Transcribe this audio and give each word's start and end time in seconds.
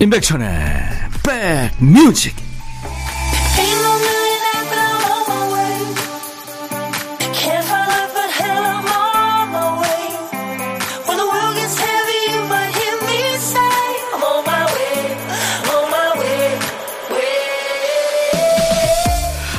임백천의 0.00 0.46
백뮤직. 1.80 2.36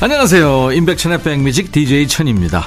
안녕하세요. 0.01 0.71
임백천의 0.71 1.21
백뮤직 1.21 1.73
DJ 1.73 2.07
천입니다. 2.07 2.65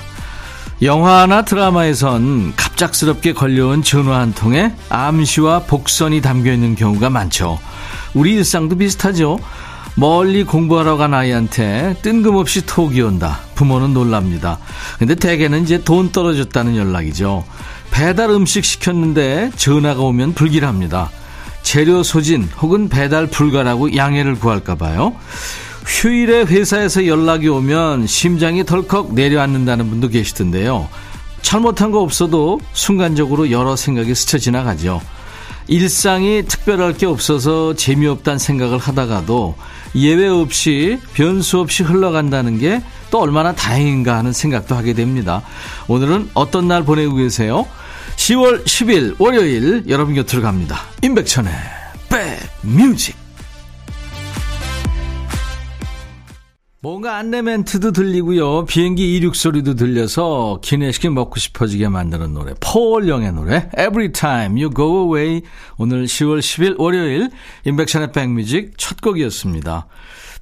영화나 0.82 1.42
드라마에선 1.42 2.52
갑작스럽게 2.72 3.32
걸려온 3.32 3.82
전화 3.82 4.20
한 4.20 4.32
통에 4.32 4.74
암시와 4.88 5.60
복선이 5.60 6.20
담겨 6.20 6.52
있는 6.52 6.74
경우가 6.74 7.10
많죠 7.10 7.58
우리 8.14 8.34
일상도 8.34 8.76
비슷하죠. 8.76 9.38
멀리 9.94 10.44
공부하러 10.44 10.96
간 10.96 11.12
아이한테 11.12 11.96
뜬금없이 12.02 12.64
톡이 12.64 13.02
온다. 13.02 13.40
부모는 13.54 13.92
놀랍니다. 13.92 14.58
근데 14.98 15.14
대개는 15.14 15.62
이제 15.62 15.82
돈 15.82 16.12
떨어졌다는 16.12 16.76
연락이죠. 16.76 17.44
배달 17.90 18.30
음식 18.30 18.64
시켰는데 18.64 19.50
전화가 19.56 20.00
오면 20.02 20.34
불길합니다. 20.34 21.10
재료 21.62 22.02
소진 22.02 22.48
혹은 22.60 22.88
배달 22.88 23.26
불가라고 23.26 23.94
양해를 23.94 24.36
구할까봐요. 24.36 25.14
휴일에 25.86 26.42
회사에서 26.44 27.06
연락이 27.06 27.48
오면 27.48 28.06
심장이 28.06 28.64
덜컥 28.64 29.14
내려앉는다는 29.14 29.90
분도 29.90 30.08
계시던데요. 30.08 30.88
잘못한 31.42 31.90
거 31.90 32.00
없어도 32.00 32.60
순간적으로 32.72 33.50
여러 33.50 33.76
생각이 33.76 34.14
스쳐 34.14 34.38
지나가죠. 34.38 35.00
일상이 35.68 36.44
특별할 36.46 36.94
게 36.94 37.06
없어서 37.06 37.74
재미없다는 37.74 38.38
생각을 38.38 38.78
하다가도 38.78 39.54
예외 39.94 40.26
없이 40.26 40.98
변수 41.14 41.60
없이 41.60 41.82
흘러간다는 41.82 42.58
게 42.58 42.82
또 43.12 43.20
얼마나 43.20 43.52
다행인가 43.54 44.16
하는 44.16 44.32
생각도 44.32 44.74
하게 44.74 44.94
됩니다. 44.94 45.42
오늘은 45.86 46.30
어떤 46.32 46.66
날 46.66 46.82
보내고 46.82 47.14
계세요? 47.14 47.66
10월 48.16 48.64
10일 48.64 49.16
월요일 49.20 49.84
여러분 49.88 50.14
곁으로 50.14 50.40
갑니다. 50.42 50.80
임백천의 51.02 51.52
백뮤직 52.08 53.21
뭔가 56.84 57.16
안내 57.16 57.42
멘트도 57.42 57.92
들리고요. 57.92 58.64
비행기 58.64 59.14
이륙 59.14 59.36
소리도 59.36 59.74
들려서 59.74 60.58
기내식이 60.62 61.10
먹고 61.10 61.38
싶어지게 61.38 61.88
만드는 61.88 62.34
노래. 62.34 62.54
폴 62.58 63.08
영의 63.08 63.32
노래. 63.32 63.70
Every 63.78 64.10
time 64.10 64.60
you 64.60 64.68
go 64.74 65.04
away. 65.04 65.42
오늘 65.76 66.06
10월 66.06 66.40
10일 66.40 66.80
월요일 66.80 67.30
임백천의 67.66 68.10
백뮤직 68.10 68.72
첫 68.78 69.00
곡이었습니다. 69.00 69.86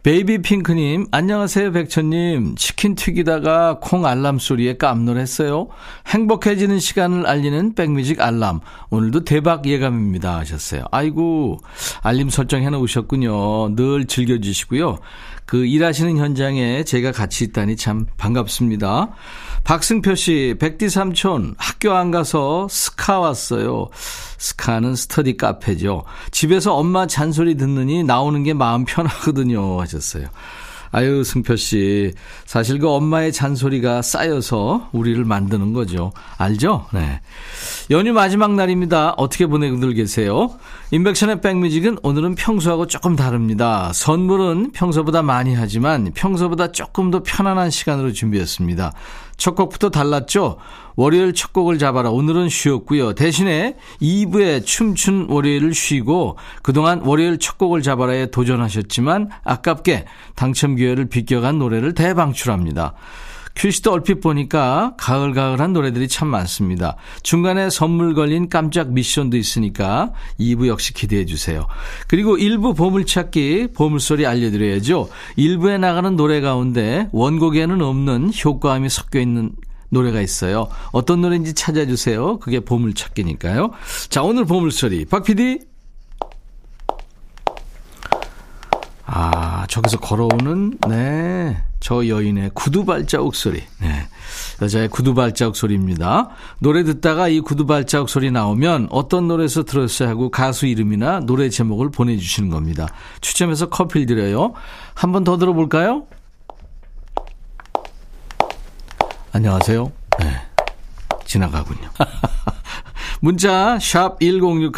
베이비 0.02 0.40
핑크님, 0.40 1.08
안녕하세요, 1.10 1.72
백천님. 1.72 2.54
치킨 2.56 2.94
튀기다가 2.94 3.80
콩 3.82 4.06
알람 4.06 4.38
소리에 4.38 4.78
깜놀했어요. 4.78 5.68
행복해지는 6.06 6.78
시간을 6.78 7.26
알리는 7.26 7.74
백뮤직 7.74 8.22
알람. 8.22 8.60
오늘도 8.88 9.24
대박 9.24 9.66
예감입니다. 9.66 10.38
하셨어요. 10.38 10.84
아이고, 10.90 11.58
알림 12.00 12.30
설정 12.30 12.62
해놓으셨군요. 12.62 13.76
늘 13.76 14.06
즐겨주시고요. 14.06 15.00
그 15.50 15.66
일하시는 15.66 16.16
현장에 16.16 16.84
제가 16.84 17.10
같이 17.10 17.42
있다니 17.42 17.74
참 17.74 18.06
반갑습니다. 18.16 19.08
박승표 19.64 20.14
씨, 20.14 20.54
백디 20.60 20.88
삼촌, 20.88 21.56
학교 21.58 21.92
안 21.92 22.12
가서 22.12 22.68
스카 22.70 23.18
왔어요. 23.18 23.88
스카는 24.38 24.94
스터디 24.94 25.38
카페죠. 25.38 26.04
집에서 26.30 26.76
엄마 26.76 27.08
잔소리 27.08 27.56
듣느니 27.56 28.04
나오는 28.04 28.44
게 28.44 28.54
마음 28.54 28.84
편하거든요. 28.84 29.80
하셨어요. 29.80 30.28
아유, 30.92 31.24
승표 31.24 31.56
씨. 31.56 32.12
사실 32.50 32.80
그 32.80 32.88
엄마의 32.88 33.32
잔소리가 33.32 34.02
쌓여서 34.02 34.88
우리를 34.90 35.24
만드는 35.24 35.72
거죠. 35.72 36.10
알죠? 36.36 36.86
네. 36.92 37.20
연휴 37.92 38.12
마지막 38.12 38.54
날입니다. 38.56 39.14
어떻게 39.18 39.46
보내고들 39.46 39.94
계세요? 39.94 40.50
인백션의 40.90 41.42
백뮤직은 41.42 41.98
오늘은 42.02 42.34
평소하고 42.34 42.88
조금 42.88 43.14
다릅니다. 43.14 43.92
선물은 43.94 44.72
평소보다 44.72 45.22
많이 45.22 45.54
하지만 45.54 46.10
평소보다 46.12 46.72
조금 46.72 47.12
더 47.12 47.22
편안한 47.22 47.70
시간으로 47.70 48.12
준비했습니다. 48.12 48.94
첫 49.36 49.54
곡부터 49.54 49.90
달랐죠? 49.90 50.58
월요일 50.96 51.32
첫 51.32 51.52
곡을 51.52 51.78
잡아라. 51.78 52.10
오늘은 52.10 52.50
쉬었고요. 52.50 53.14
대신에 53.14 53.76
2부에 54.02 54.66
춤춘 54.66 55.28
월요일을 55.30 55.72
쉬고 55.72 56.36
그동안 56.62 57.00
월요일 57.00 57.38
첫 57.38 57.56
곡을 57.56 57.80
잡아라에 57.80 58.26
도전하셨지만 58.26 59.30
아깝게 59.44 60.04
당첨 60.34 60.76
기회를 60.76 61.06
비껴간 61.06 61.58
노래를 61.58 61.94
대방출 61.94 62.39
합니다. 62.48 62.94
큐시도 63.56 63.92
얼핏 63.92 64.20
보니까 64.20 64.94
가을가을한 64.96 65.72
노래들이 65.72 66.08
참 66.08 66.28
많습니다. 66.28 66.96
중간에 67.22 67.68
선물 67.68 68.14
걸린 68.14 68.48
깜짝 68.48 68.92
미션도 68.92 69.36
있으니까 69.36 70.12
2부 70.38 70.68
역시 70.68 70.94
기대해 70.94 71.26
주세요. 71.26 71.66
그리고 72.08 72.36
1부 72.36 72.76
보물찾기 72.76 73.68
보물소리 73.74 74.26
알려드려야죠. 74.26 75.08
1부에 75.36 75.78
나가는 75.78 76.16
노래 76.16 76.40
가운데 76.40 77.08
원곡에는 77.12 77.82
없는 77.82 78.30
효과음이 78.44 78.88
섞여 78.88 79.20
있는 79.20 79.52
노래가 79.90 80.20
있어요. 80.20 80.68
어떤 80.92 81.20
노래인지 81.20 81.54
찾아주세요. 81.54 82.38
그게 82.38 82.60
보물찾기니까요. 82.60 83.72
자, 84.08 84.22
오늘 84.22 84.44
보물소리. 84.44 85.04
박 85.04 85.24
PD. 85.24 85.69
아, 89.12 89.66
저기서 89.68 89.98
걸어오는, 89.98 90.78
네. 90.88 91.60
저 91.80 92.06
여인의 92.06 92.50
구두 92.54 92.84
발자국 92.84 93.34
소리. 93.34 93.60
네. 93.80 94.06
여자의 94.62 94.86
구두 94.88 95.14
발자국 95.14 95.56
소리입니다. 95.56 96.28
노래 96.60 96.84
듣다가 96.84 97.26
이 97.28 97.40
구두 97.40 97.66
발자국 97.66 98.08
소리 98.08 98.30
나오면 98.30 98.86
어떤 98.90 99.26
노래에서 99.26 99.64
들었어야 99.64 100.08
하고 100.10 100.30
가수 100.30 100.66
이름이나 100.66 101.20
노래 101.20 101.48
제목을 101.48 101.90
보내주시는 101.90 102.50
겁니다. 102.50 102.86
추첨해서 103.20 103.68
커피를 103.68 104.06
드려요. 104.06 104.52
한 104.94 105.10
번 105.12 105.24
더 105.24 105.38
들어볼까요? 105.38 106.06
안녕하세요. 109.32 109.90
네. 110.20 110.26
지나가군요. 111.24 111.88
문자 113.20 113.78
샵 113.80 114.18
1061, 114.20 114.72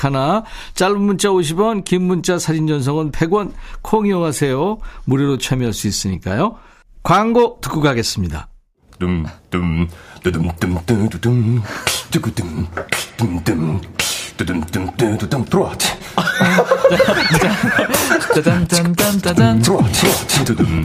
짧은 0.74 1.00
문자 1.00 1.28
50원, 1.28 1.84
긴 1.84 2.02
문자 2.02 2.38
사진 2.38 2.66
전송은 2.66 3.12
100원, 3.12 3.52
콩 3.80 4.06
이용하세요. 4.06 4.78
무료로 5.04 5.38
참여할 5.38 5.72
수 5.72 5.86
있으니까요. 5.88 6.56
광고 7.02 7.58
듣고 7.60 7.80
가겠습니다. 7.80 8.48
둠둠 8.98 9.88
두둠둠두둠 10.22 11.62
두구둠 12.10 12.66
둠둠 13.16 13.80
두둠둠두둠 14.36 15.44
들어와 15.46 15.72
짜잔짠짠짠짠 18.34 19.62
들어와 19.62 19.82
두둠 20.44 20.84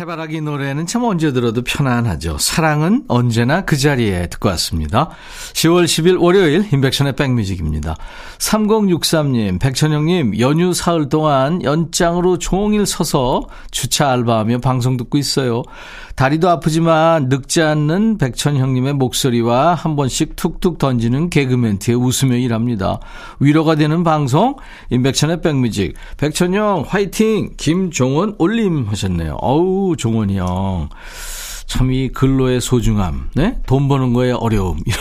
해바라기 0.00 0.40
노래는 0.40 0.86
참 0.86 1.04
언제 1.04 1.34
들어도 1.34 1.60
편안하죠. 1.62 2.38
사랑은 2.38 3.04
언제나 3.08 3.60
그 3.60 3.76
자리에 3.76 4.26
듣고 4.28 4.48
왔습니다. 4.48 5.10
10월 5.52 5.84
10일 5.84 6.18
월요일 6.18 6.66
인백션의 6.72 7.14
백뮤직입니다. 7.14 7.96
3063님, 8.38 9.60
백천영님, 9.60 10.38
연휴 10.38 10.72
사흘 10.72 11.10
동안 11.10 11.62
연장으로 11.62 12.38
종일 12.38 12.86
서서 12.86 13.48
주차 13.70 14.10
알바하며 14.10 14.60
방송 14.60 14.96
듣고 14.96 15.18
있어요. 15.18 15.62
다리도 16.16 16.48
아프지만 16.48 17.28
늙지 17.28 17.60
않는 17.62 18.16
백천형님의 18.16 18.94
목소리와 18.94 19.74
한 19.74 19.96
번씩 19.96 20.36
툭툭 20.36 20.78
던지는 20.78 21.28
개그 21.28 21.54
멘트에 21.54 21.94
웃으며 21.94 22.36
일합니다. 22.36 23.00
위로가 23.40 23.74
되는 23.74 24.04
방송, 24.04 24.56
인백천의 24.90 25.42
백뮤직. 25.42 25.94
백천형, 26.16 26.84
화이팅! 26.86 27.50
김종원 27.56 28.36
올림 28.38 28.86
하셨네요. 28.88 29.36
어우, 29.40 29.81
종원이 29.96 30.38
형. 30.38 30.88
참 31.66 31.90
이 31.90 32.08
근로의 32.08 32.60
소중함, 32.60 33.30
네? 33.34 33.58
돈 33.66 33.88
버는 33.88 34.12
거에 34.12 34.30
어려움, 34.32 34.78
이런, 34.84 34.98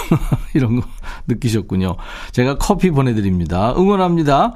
이런 0.53 0.79
거 0.79 0.87
느끼셨군요. 1.27 1.97
제가 2.31 2.57
커피 2.57 2.91
보내드립니다. 2.91 3.73
응원합니다. 3.77 4.53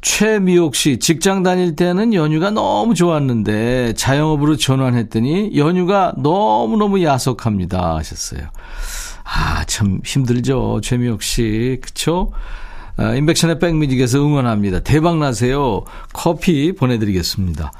최미옥 0.00 0.74
씨, 0.74 0.98
직장 0.98 1.42
다닐 1.42 1.76
때는 1.76 2.14
연휴가 2.14 2.50
너무 2.50 2.94
좋았는데 2.94 3.92
자영업으로 3.94 4.56
전환했더니 4.56 5.56
연휴가 5.56 6.14
너무너무 6.16 7.02
야속합니다. 7.02 7.96
하셨어요. 7.96 8.48
아, 9.24 9.64
참 9.66 10.00
힘들죠. 10.04 10.80
최미옥 10.82 11.22
씨. 11.22 11.78
그쵸? 11.82 12.32
아, 12.96 13.14
인백션의 13.14 13.58
백뮤직에서 13.58 14.18
응원합니다. 14.18 14.80
대박 14.80 15.18
나세요. 15.18 15.84
커피 16.12 16.72
보내드리겠습니다. 16.72 17.72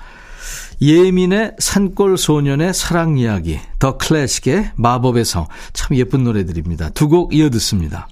예민의 0.83 1.55
산골 1.61 2.19
소년의 2.19 2.75
사랑 2.75 3.17
이야기, 3.17 3.61
더 3.79 3.97
클래식의 3.99 4.73
마법의 4.75 5.25
성. 5.25 5.47
참 5.73 5.97
예쁜 5.97 6.25
노래들입니다. 6.25 6.91
두 6.91 7.07
곡 7.09 7.33
이어 7.35 7.51
듣습니다. 7.51 8.09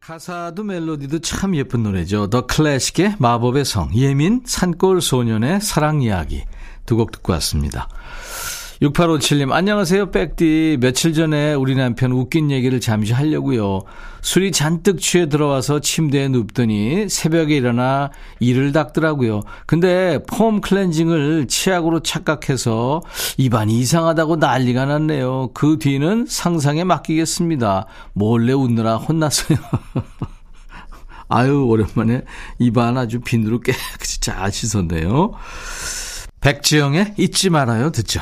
가사도 0.00 0.62
멜로디도 0.62 1.18
참 1.18 1.56
예쁜 1.56 1.82
노래죠. 1.82 2.30
더 2.30 2.46
클래식의 2.46 3.16
마법의 3.18 3.64
성, 3.64 3.90
예민, 3.92 4.42
산골 4.46 5.02
소년의 5.02 5.60
사랑 5.60 6.00
이야기. 6.00 6.44
두 6.86 6.96
곡 6.96 7.10
듣고 7.10 7.32
왔습니다. 7.32 7.88
6857님, 8.82 9.52
안녕하세요, 9.52 10.10
백디. 10.10 10.76
며칠 10.80 11.14
전에 11.14 11.54
우리 11.54 11.74
남편 11.74 12.12
웃긴 12.12 12.50
얘기를 12.50 12.78
잠시 12.78 13.14
하려고요. 13.14 13.84
술이 14.20 14.52
잔뜩 14.52 15.00
취해 15.00 15.30
들어와서 15.30 15.80
침대에 15.80 16.28
눕더니 16.28 17.08
새벽에 17.08 17.56
일어나 17.56 18.10
이를 18.38 18.72
닦더라고요. 18.72 19.44
근데 19.64 20.18
폼 20.28 20.60
클렌징을 20.60 21.46
치약으로 21.48 22.00
착각해서 22.00 23.00
입안이 23.38 23.78
이상하다고 23.78 24.36
난리가 24.36 24.84
났네요. 24.84 25.52
그 25.54 25.78
뒤는 25.78 26.26
상상에 26.28 26.84
맡기겠습니다. 26.84 27.86
몰래 28.12 28.52
웃느라 28.52 28.96
혼났어요. 28.96 29.56
아유, 31.28 31.64
오랜만에 31.66 32.22
입안 32.58 32.98
아주 32.98 33.20
비누로 33.20 33.60
깨끗이 33.60 34.20
잘 34.20 34.52
씻었네요. 34.52 35.32
백지영의 36.42 37.14
잊지 37.16 37.48
말아요 37.48 37.90
듣죠. 37.90 38.20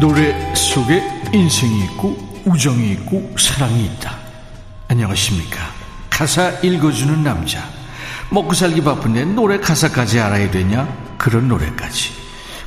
노래 0.00 0.54
속에 0.54 1.02
인생이 1.32 1.84
있고 1.84 2.16
우정이 2.44 2.92
있고 2.92 3.34
사랑이 3.36 3.84
있다. 3.86 4.16
안녕하십니까. 4.86 5.58
가사 6.08 6.50
읽어주는 6.62 7.24
남자. 7.24 7.68
먹고 8.30 8.54
살기 8.54 8.82
바쁜데 8.82 9.24
노래 9.24 9.58
가사까지 9.58 10.20
알아야 10.20 10.50
되냐? 10.52 10.86
그런 11.18 11.48
노래까지. 11.48 12.12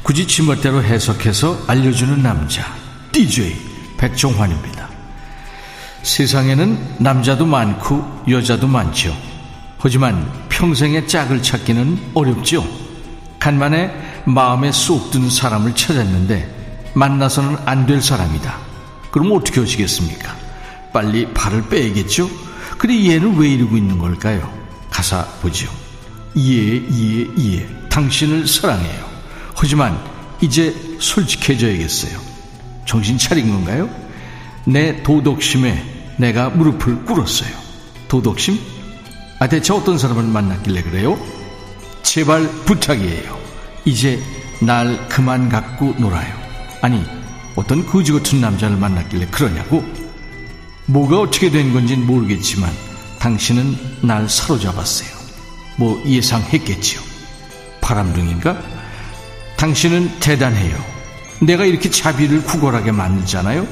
굳이 0.04 0.28
지멋대로 0.28 0.84
해석해서 0.84 1.64
알려주는 1.68 2.22
남자. 2.22 2.66
DJ 3.14 3.56
백종환입니다. 3.98 4.90
세상에는 6.04 6.98
남자도 7.00 7.46
많고 7.46 8.24
여자도 8.28 8.68
많죠. 8.68 9.16
하지만 9.78 10.30
평생의 10.50 11.08
짝을 11.08 11.42
찾기는 11.42 12.12
어렵죠. 12.14 12.68
간만에 13.40 14.22
마음에 14.26 14.72
쏙 14.72 15.12
든 15.12 15.30
사람을 15.30 15.76
찾았는데 15.76 16.61
만나서는 16.94 17.58
안 17.66 17.86
될 17.86 18.02
사람이다. 18.02 18.58
그럼 19.12 19.32
어떻게 19.34 19.60
하시겠습니까? 19.60 20.36
빨리 20.94 21.32
발을 21.34 21.68
빼야겠죠? 21.70 22.30
근데 22.78 23.10
얘는 23.10 23.38
왜 23.38 23.50
이러고 23.50 23.78
있는 23.78 23.98
걸까요? 23.98 24.52
가사 24.90 25.26
보죠. 25.42 25.70
예, 26.38 26.76
예, 26.76 27.28
예. 27.38 27.68
당신을 27.90 28.48
사랑해요. 28.48 29.06
하지만 29.56 29.98
이제 30.42 30.76
솔직해져야겠어요. 31.00 32.20
정신 32.86 33.18
차린 33.18 33.50
건가요? 33.52 33.90
내 34.66 35.02
도덕심에 35.04 35.84
내가 36.18 36.50
무릎을 36.50 37.06
꿇었어요. 37.06 37.50
도덕심? 38.08 38.60
아, 39.40 39.48
대체 39.48 39.74
어떤 39.74 39.98
사람을 39.98 40.24
만났길래 40.24 40.84
그래요? 40.84 41.18
제발 42.04 42.48
부탁이에요. 42.66 43.40
이제 43.86 44.22
날 44.62 45.08
그만 45.10 45.50
갖고 45.50 45.96
놀아요. 45.98 46.41
아니 46.82 47.04
어떤 47.56 47.86
거지 47.86 48.12
같은 48.12 48.42
남자를 48.42 48.78
만났길래 48.78 49.28
그러냐고? 49.28 49.84
뭐가 50.88 51.20
어떻게 51.22 51.50
된 51.50 51.74
건진 51.74 52.06
모르겠지만 52.06 52.72
당신은 53.20 53.78
날 54.02 54.28
사로잡았어요. 54.28 55.10
뭐 55.78 56.02
예상했겠지요. 56.06 57.00
바람둥인가? 57.82 58.58
당신은 59.58 60.20
대단해요. 60.20 60.76
내가 61.42 61.66
이렇게 61.66 61.90
자비를 61.90 62.44
구걸하게 62.44 62.92
만들잖아요. 62.92 63.68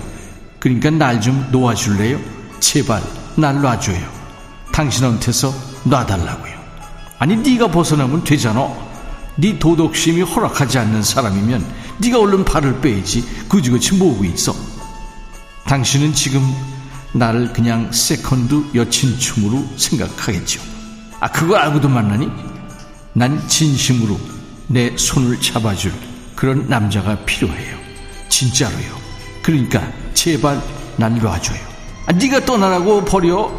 그러니까 0.60 0.90
날 0.92 1.22
좀 1.22 1.48
놓아줄래요? 1.52 2.20
제발 2.60 3.02
날 3.36 3.62
놔줘요. 3.62 4.08
당신한테서 4.72 5.54
놔달라고요. 5.86 6.54
아니 7.18 7.36
네가 7.36 7.70
벗어나면 7.72 8.24
되잖아. 8.24 8.70
네 9.38 9.58
도덕심이 9.58 10.22
허락하지 10.22 10.78
않는 10.80 11.02
사람이면 11.02 11.66
네가 12.00 12.20
얼른 12.20 12.46
발을 12.46 12.82
빼야지. 12.82 13.26
그지그지 13.50 13.96
뭐고 13.96 14.24
있어. 14.26 14.56
당신은 15.66 16.14
지금 16.14 16.42
나를 17.14 17.54
그냥 17.54 17.92
세컨드 17.92 18.70
여친쯤으로 18.76 19.68
생각하겠죠 19.78 20.62
아 21.20 21.28
그거 21.32 21.56
알고도 21.58 21.90
만나니? 21.90 22.28
난 23.14 23.48
진심으로 23.48 24.20
내 24.68 24.96
손을 24.96 25.40
잡아줄 25.42 25.92
그런 26.36 26.68
남자가 26.70 27.18
필요해요. 27.26 27.78
진짜로요. 28.30 28.98
그러니까 29.42 29.92
제발 30.14 30.62
날 30.98 31.16
놔줘요. 31.18 31.60
아, 32.06 32.12
네가 32.14 32.46
떠나라고 32.46 33.04
버려. 33.06 33.52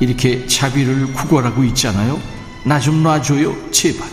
이렇게 0.00 0.46
자비를 0.46 1.12
구걸하고 1.12 1.62
있잖아요. 1.64 2.20
나 2.64 2.80
좀 2.80 3.02
놔줘요. 3.02 3.70
제발. 3.70 4.08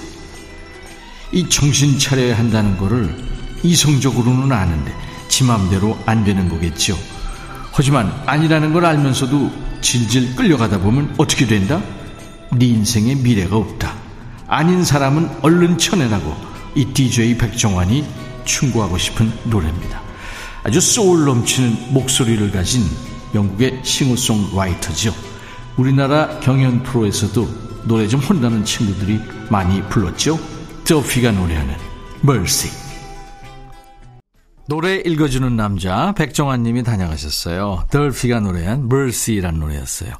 이 1.31 1.47
정신 1.49 1.97
차려야 1.97 2.37
한다는 2.37 2.77
거를 2.77 3.15
이성적으로는 3.63 4.51
아는데 4.51 4.93
지 5.27 5.43
맘대로 5.43 5.97
안 6.05 6.23
되는 6.23 6.49
거겠죠. 6.49 6.97
하지만 7.71 8.11
아니라는 8.25 8.73
걸 8.73 8.85
알면서도 8.85 9.51
질질 9.81 10.35
끌려가다 10.35 10.79
보면 10.79 11.13
어떻게 11.17 11.45
된다? 11.45 11.81
네 12.51 12.65
인생에 12.67 13.15
미래가 13.15 13.55
없다. 13.55 13.93
아닌 14.47 14.83
사람은 14.83 15.29
얼른 15.41 15.77
쳐내라고 15.77 16.35
이 16.75 16.85
DJ 16.85 17.37
백종환이 17.37 18.05
충고하고 18.45 18.97
싶은 18.97 19.31
노래입니다. 19.43 20.01
아주 20.63 20.81
소울 20.81 21.25
넘치는 21.25 21.93
목소리를 21.93 22.51
가진 22.51 22.83
영국의 23.35 23.81
싱어송라이터죠. 23.83 25.13
우리나라 25.75 26.39
경연 26.39 26.83
프로에서도 26.83 27.67
노래 27.83 28.07
좀 28.07 28.19
한다는 28.19 28.65
친구들이 28.65 29.19
많이 29.49 29.81
불렀죠. 29.83 30.39
더피가 30.83 31.31
노래하는 31.31 31.75
Mercy. 32.23 32.86
노래 34.69 34.97
읽어주는 34.97 35.55
남자 35.55 36.11
백종환 36.11 36.61
님이 36.61 36.83
다녀가셨어요. 36.83 37.85
더피가 37.89 38.41
노래한 38.41 38.89
Mercy란 38.91 39.59
노래였어요. 39.59 40.11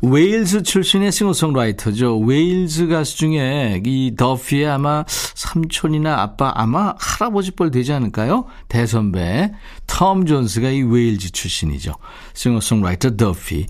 웨일즈 0.00 0.62
출신의 0.62 1.12
싱어송라이터죠. 1.12 2.18
웨일즈 2.20 2.86
가수 2.86 3.18
중에 3.18 3.82
이 3.84 4.14
더피의 4.16 4.68
아마 4.68 5.04
삼촌이나 5.06 6.22
아빠 6.22 6.50
아마 6.54 6.94
할아버지 6.98 7.50
뻘 7.50 7.70
되지 7.70 7.92
않을까요? 7.92 8.46
대선배 8.68 9.52
톰 9.86 10.24
존스가 10.24 10.70
이 10.70 10.80
웨일즈 10.80 11.32
출신이죠. 11.32 11.92
싱어송라이터 12.32 13.16
더피. 13.16 13.66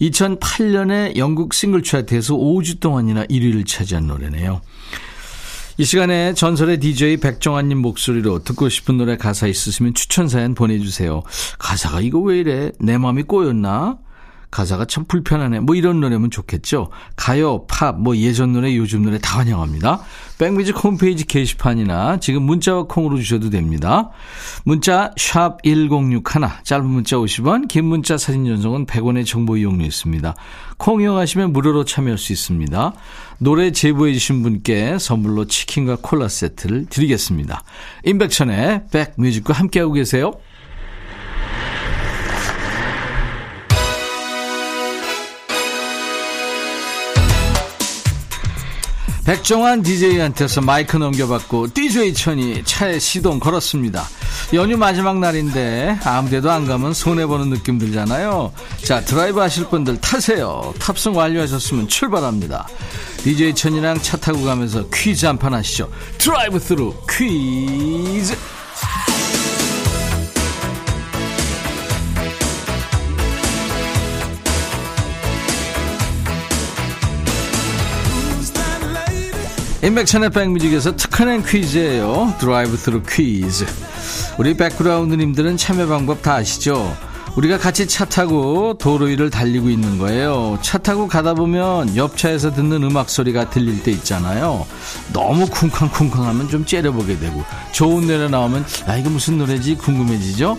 2008년에 0.00 1.16
영국 1.16 1.54
싱글 1.54 1.82
차트에서 1.84 2.34
5주 2.34 2.80
동안이나 2.80 3.24
1위를 3.26 3.64
차지한 3.64 4.08
노래네요. 4.08 4.60
이 5.78 5.84
시간에 5.84 6.32
전설의 6.32 6.80
DJ 6.80 7.18
백종환님 7.18 7.78
목소리로 7.78 8.42
듣고 8.44 8.70
싶은 8.70 8.96
노래 8.96 9.18
가사 9.18 9.46
있으시면 9.46 9.92
추천 9.92 10.26
사연 10.26 10.54
보내주세요. 10.54 11.22
가사가 11.58 12.00
이거 12.00 12.18
왜 12.20 12.38
이래? 12.38 12.72
내 12.80 12.96
마음이 12.96 13.24
꼬였나? 13.24 13.98
가사가 14.56 14.86
참 14.86 15.04
불편하네. 15.04 15.60
뭐 15.60 15.74
이런 15.74 16.00
노래면 16.00 16.30
좋겠죠. 16.30 16.88
가요, 17.14 17.66
팝, 17.66 18.00
뭐 18.00 18.16
예전 18.16 18.54
노래, 18.54 18.74
요즘 18.74 19.02
노래 19.02 19.18
다 19.18 19.38
환영합니다. 19.38 20.00
백뮤직 20.38 20.82
홈페이지 20.82 21.26
게시판이나 21.26 22.20
지금 22.20 22.44
문자와 22.44 22.84
콩으로 22.84 23.18
주셔도 23.18 23.50
됩니다. 23.50 24.10
문자 24.64 25.12
샵 25.18 25.62
1061, 25.62 26.22
짧은 26.64 26.86
문자 26.86 27.16
50원, 27.16 27.68
긴 27.68 27.84
문자 27.84 28.16
사진 28.16 28.46
전송은 28.46 28.86
100원의 28.86 29.26
정보 29.26 29.58
이용료 29.58 29.84
있습니다. 29.84 30.34
콩 30.78 31.02
이용하시면 31.02 31.52
무료로 31.52 31.84
참여할 31.84 32.16
수 32.16 32.32
있습니다. 32.32 32.94
노래 33.38 33.72
제보해 33.72 34.14
주신 34.14 34.42
분께 34.42 34.98
선물로 34.98 35.46
치킨과 35.46 35.98
콜라 36.00 36.28
세트를 36.28 36.86
드리겠습니다. 36.86 37.62
임백천의 38.04 38.84
백뮤직과 38.90 39.52
함께하고 39.52 39.92
계세요. 39.92 40.32
백종환 49.26 49.82
DJ한테서 49.82 50.60
마이크 50.60 50.96
넘겨받고 50.96 51.74
DJ 51.74 52.14
천이 52.14 52.62
차에 52.64 53.00
시동 53.00 53.40
걸었습니다. 53.40 54.04
연휴 54.54 54.76
마지막 54.76 55.18
날인데 55.18 55.98
아무 56.04 56.30
데도 56.30 56.48
안 56.48 56.64
가면 56.64 56.94
손해보는 56.94 57.50
느낌 57.50 57.76
들잖아요. 57.76 58.52
자, 58.84 59.00
드라이브 59.00 59.40
하실 59.40 59.66
분들 59.66 60.00
타세요. 60.00 60.72
탑승 60.78 61.16
완료하셨으면 61.16 61.88
출발합니다. 61.88 62.68
DJ 63.24 63.56
천이랑 63.56 64.00
차 64.00 64.16
타고 64.16 64.44
가면서 64.44 64.88
퀴즈 64.94 65.26
한 65.26 65.36
판 65.36 65.54
하시죠. 65.54 65.90
드라이브 66.18 66.60
스루 66.60 66.94
퀴즈! 67.10 68.36
임백천의 79.86 80.30
백뮤직에서 80.30 80.96
특허낸 80.96 81.44
퀴즈예요. 81.44 82.34
드라이브 82.40 82.76
스루 82.76 83.04
퀴즈. 83.04 83.64
우리 84.36 84.56
백그라운드님들은 84.56 85.56
참여 85.56 85.86
방법 85.86 86.22
다 86.22 86.34
아시죠? 86.34 86.92
우리가 87.36 87.56
같이 87.56 87.86
차 87.86 88.04
타고 88.04 88.76
도로 88.78 89.06
위를 89.06 89.30
달리고 89.30 89.70
있는 89.70 89.98
거예요. 89.98 90.58
차 90.60 90.78
타고 90.78 91.06
가다 91.06 91.34
보면 91.34 91.94
옆차에서 91.94 92.50
듣는 92.52 92.82
음악 92.82 93.08
소리가 93.08 93.50
들릴 93.50 93.84
때 93.84 93.92
있잖아요. 93.92 94.66
너무 95.12 95.46
쿵쾅쿵쾅하면 95.46 96.48
좀 96.48 96.64
째려보게 96.64 97.20
되고 97.20 97.44
좋은 97.70 98.08
노래 98.08 98.26
나오면 98.26 98.64
아 98.86 98.96
이거 98.96 99.08
무슨 99.08 99.38
노래지 99.38 99.76
궁금해지죠? 99.76 100.56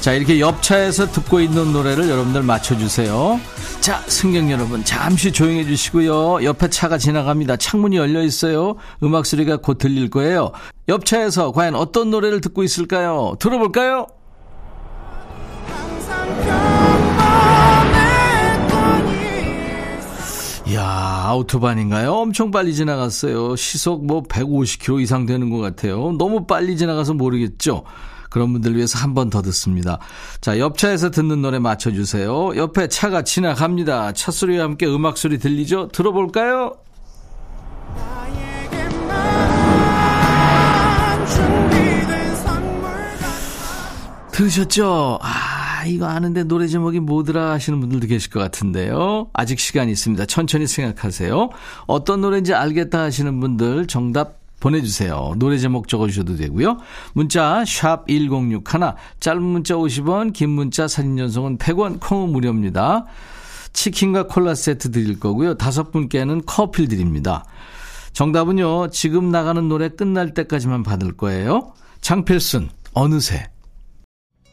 자, 0.00 0.12
이렇게 0.12 0.38
옆차에서 0.38 1.10
듣고 1.10 1.40
있는 1.40 1.72
노래를 1.72 2.08
여러분들 2.08 2.42
맞춰주세요. 2.42 3.40
자, 3.80 4.02
승객 4.06 4.50
여러분, 4.50 4.84
잠시 4.84 5.32
조용해 5.32 5.64
주시고요. 5.64 6.44
옆에 6.44 6.68
차가 6.68 6.98
지나갑니다. 6.98 7.56
창문이 7.56 7.96
열려 7.96 8.22
있어요. 8.22 8.76
음악 9.02 9.24
소리가 9.26 9.58
곧 9.58 9.78
들릴 9.78 10.10
거예요. 10.10 10.52
옆차에서 10.88 11.52
과연 11.52 11.74
어떤 11.74 12.10
노래를 12.10 12.40
듣고 12.40 12.62
있을까요? 12.62 13.36
들어볼까요? 13.38 14.06
이야, 20.66 20.82
아우토반인가요? 20.82 22.12
엄청 22.12 22.50
빨리 22.50 22.74
지나갔어요. 22.74 23.54
시속 23.56 24.06
뭐 24.06 24.22
150km 24.22 25.02
이상 25.02 25.26
되는 25.26 25.50
것 25.50 25.58
같아요. 25.58 26.12
너무 26.18 26.46
빨리 26.46 26.76
지나가서 26.76 27.14
모르겠죠? 27.14 27.84
그런 28.34 28.52
분들 28.52 28.74
위해서 28.74 28.98
한 28.98 29.14
번 29.14 29.30
더 29.30 29.42
듣습니다. 29.42 30.00
자, 30.40 30.58
옆차에서 30.58 31.10
듣는 31.12 31.40
노래 31.40 31.60
맞춰주세요. 31.60 32.56
옆에 32.56 32.88
차가 32.88 33.22
지나갑니다. 33.22 34.12
차 34.12 34.32
소리와 34.32 34.64
함께 34.64 34.86
음악 34.86 35.16
소리 35.18 35.38
들리죠? 35.38 35.88
들어볼까요? 35.92 36.72
들으셨죠? 44.32 45.18
아, 45.22 45.84
이거 45.86 46.06
아는데 46.06 46.42
노래 46.42 46.66
제목이 46.66 46.98
뭐더라 47.00 47.52
하시는 47.52 47.78
분들도 47.78 48.08
계실 48.08 48.30
것 48.30 48.40
같은데요. 48.40 49.28
아직 49.32 49.60
시간이 49.60 49.92
있습니다. 49.92 50.26
천천히 50.26 50.66
생각하세요. 50.66 51.50
어떤 51.86 52.20
노래인지 52.20 52.52
알겠다 52.52 53.02
하시는 53.02 53.38
분들 53.38 53.86
정답 53.86 54.43
보내주세요. 54.64 55.34
노래 55.36 55.58
제목 55.58 55.88
적어주셔도 55.88 56.36
되고요. 56.36 56.78
문자 57.12 57.64
샵 57.66 58.06
1061, 58.08 58.94
짧은 59.20 59.42
문자 59.42 59.74
50원, 59.74 60.32
긴 60.32 60.50
문자 60.50 60.88
사진 60.88 61.18
전송은 61.18 61.58
100원, 61.58 62.00
콩은 62.00 62.30
무료입니다. 62.30 63.04
치킨과 63.74 64.26
콜라 64.26 64.54
세트 64.54 64.90
드릴 64.90 65.20
거고요. 65.20 65.54
다섯 65.54 65.92
분께는 65.92 66.42
커피 66.46 66.88
드립니다. 66.88 67.44
정답은요. 68.14 68.88
지금 68.90 69.30
나가는 69.30 69.68
노래 69.68 69.90
끝날 69.90 70.32
때까지만 70.32 70.82
받을 70.82 71.12
거예요. 71.12 71.72
장필순 72.00 72.70
어느새 72.94 73.50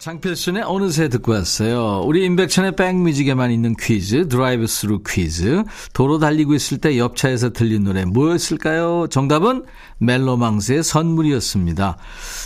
장필순의 0.01 0.63
어느새 0.63 1.09
듣고 1.09 1.31
왔어요. 1.31 2.01
우리 2.03 2.25
임백천의 2.25 2.75
백뮤직에만 2.75 3.51
있는 3.51 3.75
퀴즈, 3.79 4.27
드라이브 4.27 4.65
스루 4.65 5.03
퀴즈. 5.07 5.63
도로 5.93 6.17
달리고 6.17 6.55
있을 6.55 6.79
때 6.79 6.97
옆차에서 6.97 7.51
들린 7.51 7.83
노래 7.83 8.03
뭐였을까요? 8.05 9.05
정답은 9.11 9.63
멜로망스의 9.99 10.81
선물이었습니다. 10.81 11.97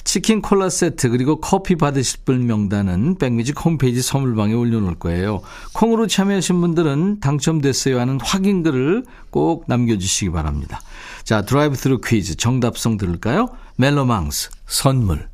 치킨 0.04 0.42
콜라 0.42 0.68
세트 0.68 1.08
그리고 1.08 1.40
커피 1.40 1.78
받으실 1.78 2.20
분 2.26 2.46
명단은 2.46 3.20
백뮤직 3.20 3.64
홈페이지 3.64 4.02
선물방에 4.02 4.54
올려놓을 4.54 4.96
거예요. 4.96 5.40
콩으로 5.72 6.08
참여하신 6.08 6.60
분들은 6.60 7.22
당첨됐어요 7.22 8.02
하는 8.02 8.20
확인글을 8.22 9.06
꼭 9.30 9.64
남겨주시기 9.70 10.32
바랍니다. 10.32 10.82
자, 11.24 11.44
드라이브 11.44 11.76
스루 11.76 12.02
퀴즈 12.04 12.36
정답송 12.36 12.98
들을까요? 12.98 13.48
멜로망스 13.78 14.50
선물. 14.68 15.30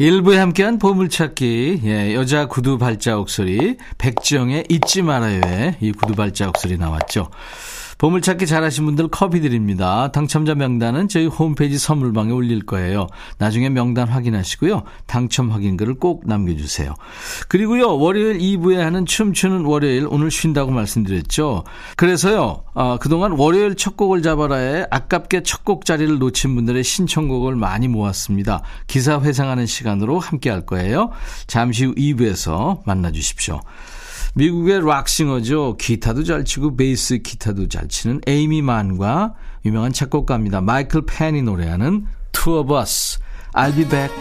일부에 0.00 0.38
함께한 0.38 0.78
보물찾기, 0.78 1.80
예, 1.82 2.14
여자 2.14 2.46
구두 2.46 2.78
발자국 2.78 3.28
소리, 3.28 3.76
백지영의 3.98 4.66
잊지 4.68 5.02
말아요에 5.02 5.78
이 5.80 5.90
구두 5.90 6.14
발자국 6.14 6.56
소리 6.56 6.78
나왔죠. 6.78 7.30
보물찾기 7.98 8.46
잘하신 8.46 8.86
분들 8.86 9.08
커피 9.08 9.40
드립니다. 9.40 10.10
당첨자 10.12 10.54
명단은 10.54 11.08
저희 11.08 11.26
홈페이지 11.26 11.78
선물방에 11.78 12.32
올릴 12.32 12.64
거예요. 12.66 13.06
나중에 13.38 13.68
명단 13.68 14.08
확인하시고요. 14.08 14.82
당첨 15.06 15.50
확인글을 15.50 15.94
꼭 15.94 16.22
남겨주세요. 16.26 16.94
그리고요, 17.48 17.98
월요일 17.98 18.38
2부에 18.38 18.76
하는 18.76 19.04
춤추는 19.06 19.64
월요일 19.64 20.06
오늘 20.10 20.30
쉰다고 20.30 20.70
말씀드렸죠. 20.70 21.64
그래서요, 21.96 22.62
어, 22.74 22.98
그동안 22.98 23.32
월요일 23.32 23.74
첫 23.76 23.96
곡을 23.96 24.22
잡아라에 24.22 24.86
아깝게 24.90 25.42
첫 25.42 25.58
곡 25.68 25.84
자리를 25.84 26.18
놓친 26.18 26.54
분들의 26.54 26.82
신청곡을 26.82 27.54
많이 27.54 27.88
모았습니다. 27.88 28.62
기사 28.86 29.20
회상하는 29.20 29.66
시간으로 29.66 30.18
함께 30.18 30.48
할 30.48 30.64
거예요. 30.64 31.10
잠시 31.46 31.84
후 31.84 31.94
2부에서 31.94 32.80
만나 32.86 33.12
주십시오. 33.12 33.60
미국의 34.34 34.86
락싱어죠. 34.86 35.76
기타도 35.78 36.24
잘 36.24 36.44
치고 36.44 36.76
베이스 36.76 37.18
기타도 37.18 37.68
잘 37.68 37.88
치는 37.88 38.20
에이미 38.26 38.62
만과 38.62 39.34
유명한 39.64 39.92
작곡가입니다. 39.92 40.60
마이클 40.60 41.02
팬이 41.06 41.42
노래하는 41.42 42.06
Two 42.32 42.60
of 42.60 42.74
Us, 42.74 43.18
I'll 43.54 43.74
be 43.74 43.84
back. 43.88 44.14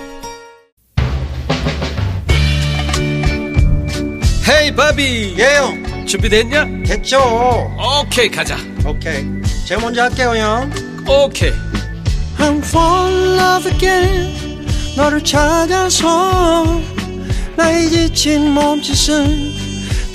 헤이 4.49 4.73
바비. 4.75 5.35
예영. 5.37 6.05
준비됐냐? 6.05 6.65
됐죠. 6.85 7.19
오케이 8.01 8.29
가자. 8.29 8.55
오케이. 8.85 9.25
제가 9.65 9.81
먼저 9.81 10.03
할게요 10.03 10.33
형. 10.35 10.71
오케이. 11.05 11.51
I'm 12.37 12.59
fall 12.59 13.13
in 13.13 13.39
love 13.39 13.71
again. 13.71 14.65
너를 14.95 15.21
찾아서 15.23 16.63
나의 17.57 17.89
지친 17.89 18.51
몸짓은 18.53 19.56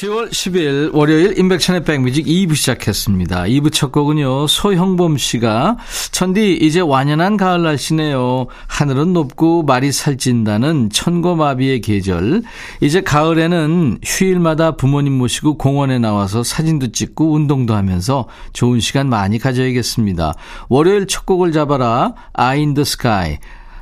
10월 0.00 0.30
10일 0.30 0.94
월요일 0.94 1.38
임백천의 1.38 1.84
백뮤직 1.84 2.24
2부 2.24 2.56
시작했습니다. 2.56 3.42
2부 3.42 3.70
첫 3.70 3.92
곡은요. 3.92 4.46
소형범 4.46 5.18
씨가 5.18 5.76
천디 6.10 6.54
이제 6.62 6.80
완연한 6.80 7.36
가을 7.36 7.62
날씨네요. 7.62 8.46
하늘은 8.66 9.12
높고 9.12 9.64
말이 9.64 9.92
살찐다는 9.92 10.88
천고마비의 10.90 11.82
계절. 11.82 12.42
이제 12.80 13.02
가을에는 13.02 13.98
휴일마다 14.02 14.76
부모님 14.76 15.18
모시고 15.18 15.58
공원에 15.58 15.98
나와서 15.98 16.42
사진도 16.42 16.92
찍고 16.92 17.34
운동도 17.34 17.74
하면서 17.74 18.26
좋은 18.54 18.80
시간 18.80 19.10
많이 19.10 19.38
가져야겠습니다. 19.38 20.34
월요일 20.70 21.08
첫 21.08 21.26
곡을 21.26 21.52
잡아라. 21.52 22.14
The 22.38 22.80
sky. 22.80 23.38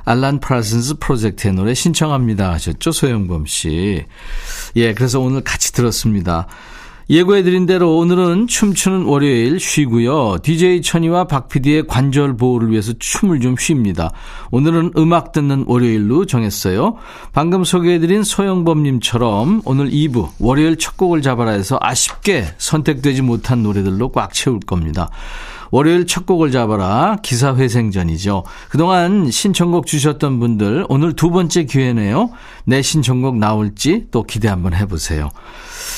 알란 0.09 0.39
파슨스 0.39 0.95
프로젝트의 0.99 1.53
노래 1.53 1.75
신청합니다 1.75 2.51
하셨죠 2.53 2.91
소영범 2.91 3.45
씨. 3.45 4.03
예, 4.75 4.93
그래서 4.95 5.19
오늘 5.19 5.41
같이 5.41 5.71
들었습니다. 5.71 6.47
예고해드린 7.11 7.67
대로 7.67 7.97
오늘은 7.97 8.47
춤추는 8.47 9.03
월요일 9.03 9.59
쉬고요. 9.59 10.39
DJ 10.41 10.81
천이와 10.81 11.25
박 11.25 11.47
PD의 11.49 11.85
관절 11.85 12.37
보호를 12.37 12.71
위해서 12.71 12.93
춤을 12.97 13.39
좀 13.39 13.55
쉽니다. 13.55 14.11
오늘은 14.49 14.93
음악 14.97 15.31
듣는 15.31 15.65
월요일로 15.67 16.25
정했어요. 16.25 16.95
방금 17.31 17.63
소개해드린 17.63 18.23
소영범님처럼 18.23 19.61
오늘 19.65 19.89
2부 19.91 20.29
월요일 20.39 20.77
첫 20.77 20.97
곡을 20.97 21.21
잡아라 21.21 21.51
해서 21.51 21.77
아쉽게 21.81 22.45
선택되지 22.57 23.21
못한 23.21 23.61
노래들로 23.61 24.11
꽉 24.11 24.33
채울 24.33 24.59
겁니다. 24.59 25.09
월요일 25.71 26.07
첫 26.07 26.25
곡을 26.25 26.51
잡아라 26.51 27.17
기사회생전이죠. 27.23 28.43
그동안 28.69 29.29
신청곡 29.29 29.85
주셨던 29.85 30.39
분들 30.39 30.85
오늘 30.89 31.13
두 31.13 31.29
번째 31.29 31.65
기회네요. 31.65 32.29
내 32.65 32.81
신청곡 32.81 33.37
나올지 33.37 34.07
또 34.11 34.23
기대 34.23 34.47
한번 34.47 34.73
해보세요. 34.73 35.29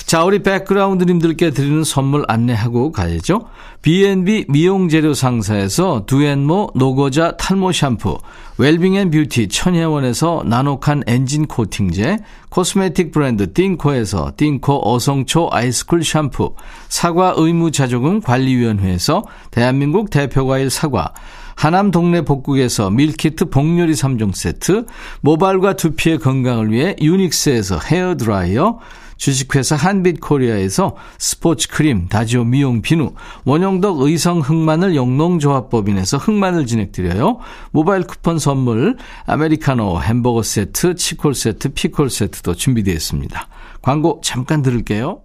자, 0.06 0.24
우리 0.24 0.44
백그라운드님들께 0.44 1.52
드리는 1.52 1.84
선물 1.84 2.26
안내하고 2.28 2.92
가야죠. 2.92 3.48
B&B 3.82 4.46
미용재료 4.50 5.14
상사에서 5.14 6.06
두앤모 6.06 6.72
노고자 6.76 7.38
탈모 7.38 7.72
샴푸, 7.72 8.18
웰빙앤뷰티 8.58 9.48
천혜원에서 9.48 10.44
나노칸 10.46 11.04
엔진 11.08 11.48
코팅제, 11.48 12.20
코스메틱 12.52 13.12
브랜드 13.14 13.54
띵코에서 13.54 14.34
띵코 14.36 14.82
어성초 14.94 15.50
아이스쿨 15.52 16.04
샴푸, 16.04 16.54
사과 16.90 17.34
의무자조금 17.38 18.20
관리위원회에서 18.20 19.24
대한민국 19.52 20.10
대표과일 20.10 20.70
사과, 20.70 21.14
하남 21.56 21.92
동네 21.92 22.22
복국에서 22.22 22.90
밀키트 22.90 23.46
복요리 23.46 23.94
3종 23.94 24.36
세트, 24.36 24.86
모발과 25.22 25.78
두피의 25.78 26.20
건강을 26.20 26.72
위해 26.72 26.96
유닉스에서 27.02 27.80
헤어드라이어, 27.80 28.80
주식회사 29.22 29.76
한빛코리아에서 29.76 30.96
스포츠 31.20 31.68
크림, 31.68 32.08
다지오 32.08 32.44
미용 32.44 32.82
비누, 32.82 33.14
원형덕 33.46 34.02
의성 34.02 34.40
흑마늘 34.40 34.96
영농조합법인에서 34.96 36.18
흑마늘 36.18 36.66
진행드려요. 36.66 37.38
모바일 37.70 38.02
쿠폰 38.02 38.40
선물, 38.40 38.98
아메리카노 39.28 40.02
햄버거 40.02 40.42
세트, 40.42 40.96
치콜 40.96 41.36
세트, 41.36 41.74
피콜 41.74 42.10
세트도 42.10 42.56
준비되어 42.56 42.96
있습니다. 42.96 43.48
광고 43.84 44.22
잠깐 44.24 44.64
들을게요. 44.64 45.22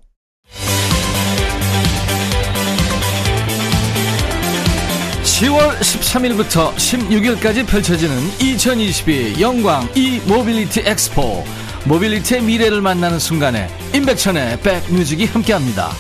(10월 5.23 5.71
13일부터 5.81 6.75
16일까지) 6.75 7.67
펼쳐지는 7.67 8.15
(2022) 8.41 9.41
영광 9.41 9.89
이모빌리티 9.95 10.83
엑스포 10.85 11.45
모빌리티의 11.87 12.43
미래를 12.43 12.81
만나는 12.81 13.19
순간에 13.19 13.69
임백천의 13.95 14.61
백뮤직이 14.61 15.27
함께합니다. 15.27 15.93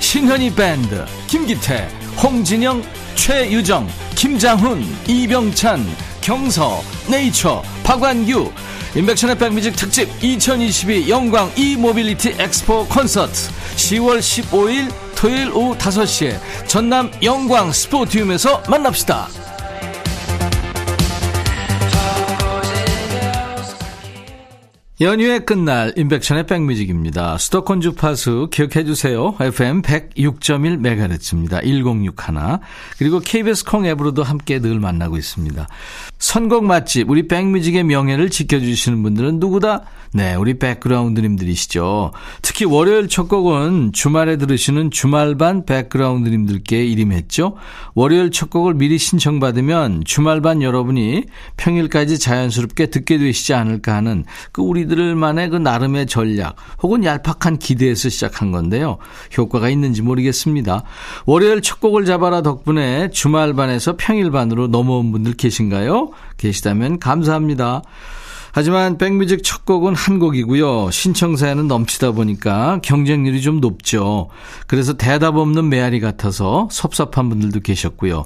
신현희 0.00 0.54
밴드, 0.54 1.04
김기태, 1.28 1.88
홍진영, 2.20 2.82
최유정, 3.14 3.88
김장훈, 4.16 4.84
이병찬, 5.06 5.86
경서, 6.20 6.82
네이처, 7.08 7.62
박완규, 7.84 8.52
임백천의 8.96 9.38
백뮤직 9.38 9.76
특집 9.76 10.08
2022 10.22 11.08
영광 11.08 11.50
이모빌리티 11.56 12.34
엑스포 12.38 12.86
콘서트 12.88 13.50
10월 13.76 14.18
15일 14.18 14.92
토요일 15.14 15.50
오후 15.52 15.76
5시에 15.76 16.38
전남 16.66 17.10
영광 17.22 17.70
스포티움에서 17.70 18.64
만납시다. 18.68 19.47
연휴의 25.00 25.46
끝날 25.46 25.92
인백션의 25.96 26.46
백뮤직입니다. 26.48 27.38
수도권 27.38 27.80
주파수 27.80 28.48
기억해 28.50 28.84
주세요. 28.84 29.32
FM 29.38 29.82
106.1MHz입니다. 29.82 31.62
1061. 31.62 32.58
그리고 32.98 33.20
KBS 33.20 33.64
콩 33.64 33.86
앱으로도 33.86 34.24
함께 34.24 34.58
늘 34.58 34.80
만나고 34.80 35.16
있습니다. 35.16 35.68
선곡 36.18 36.64
맛집 36.64 37.08
우리 37.08 37.28
백뮤직의 37.28 37.84
명예를 37.84 38.28
지켜주시는 38.28 39.00
분들은 39.04 39.38
누구다? 39.38 39.84
네, 40.12 40.34
우리 40.34 40.58
백그라운드님들이시죠. 40.58 42.12
특히 42.42 42.64
월요일 42.64 43.08
첫 43.08 43.28
곡은 43.28 43.92
주말에 43.92 44.36
들으시는 44.36 44.90
주말반 44.90 45.64
백그라운드님들께 45.64 46.84
이름했죠. 46.86 47.54
월요일 47.94 48.30
첫 48.30 48.50
곡을 48.50 48.74
미리 48.74 48.98
신청받으면 48.98 50.02
주말반 50.04 50.62
여러분이 50.62 51.24
평일까지 51.56 52.18
자연스럽게 52.18 52.86
듣게 52.86 53.18
되시지 53.18 53.54
않을까 53.54 53.94
하는 53.94 54.24
그 54.50 54.62
우리 54.62 54.87
들만의 54.88 55.50
그 55.50 55.56
나름의 55.56 56.06
전략 56.06 56.56
혹은 56.82 57.04
얄팍한 57.04 57.58
기대에서 57.58 58.08
시작한 58.08 58.50
건데요. 58.50 58.98
효과가 59.36 59.68
있는지 59.68 60.02
모르겠습니다. 60.02 60.82
월요일 61.26 61.62
첫 61.62 61.80
곡을 61.80 62.04
잡아라 62.04 62.42
덕분에 62.42 63.10
주말반에서 63.10 63.96
평일반으로 63.96 64.68
넘어온 64.68 65.12
분들 65.12 65.34
계신가요? 65.34 66.10
계시다면 66.36 66.98
감사합니다. 66.98 67.82
하지만 68.52 68.98
백뮤직 68.98 69.42
첫 69.44 69.64
곡은 69.64 69.94
한 69.94 70.18
곡이고요. 70.18 70.90
신청 70.90 71.36
사연은 71.36 71.68
넘치다 71.68 72.12
보니까 72.12 72.80
경쟁률이 72.82 73.42
좀 73.42 73.60
높죠. 73.60 74.28
그래서 74.66 74.94
대답 74.94 75.36
없는 75.36 75.68
메아리 75.68 76.00
같아서 76.00 76.68
섭섭한 76.70 77.28
분들도 77.28 77.60
계셨고요. 77.60 78.24